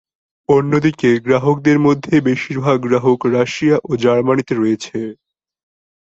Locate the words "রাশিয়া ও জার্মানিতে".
3.35-4.53